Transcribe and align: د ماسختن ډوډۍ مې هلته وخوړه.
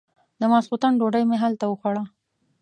د 0.39 0.41
ماسختن 0.51 0.93
ډوډۍ 0.99 1.23
مې 1.29 1.37
هلته 1.43 1.65
وخوړه. 1.67 2.03